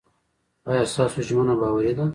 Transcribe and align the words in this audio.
ایا 0.69 0.83
ستاسو 0.93 1.19
ژمنه 1.27 1.55
باوري 1.61 1.93
ده؟ 1.97 2.05